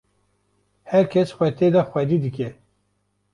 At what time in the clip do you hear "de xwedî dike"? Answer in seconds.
1.73-2.49